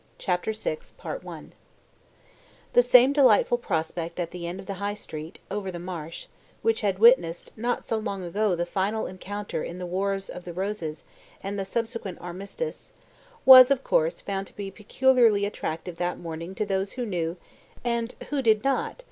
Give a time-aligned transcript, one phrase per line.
[0.17, 0.95] CHAPTER SIX
[2.73, 6.25] The same delightful prospect at the end of the High Street, over the marsh,
[6.63, 10.53] which had witnessed not so long ago the final encounter in the Wars of the
[10.53, 11.05] Roses
[11.43, 12.93] and the subsequent armistice,
[13.45, 17.37] was, of course, found to be peculiarly attractive that morning to those who knew
[17.85, 18.99] (and who did not?)